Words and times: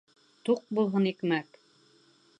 Туҡ 0.49 0.63
булһын 0.79 1.05
икмәк! 1.13 1.63